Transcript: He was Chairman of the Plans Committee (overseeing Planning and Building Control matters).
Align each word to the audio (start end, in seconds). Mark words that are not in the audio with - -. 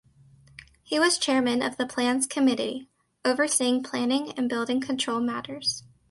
He 0.81 0.99
was 0.99 1.19
Chairman 1.19 1.61
of 1.61 1.77
the 1.77 1.85
Plans 1.85 2.25
Committee 2.25 2.89
(overseeing 3.23 3.83
Planning 3.83 4.31
and 4.31 4.49
Building 4.49 4.81
Control 4.81 5.19
matters). 5.19 5.83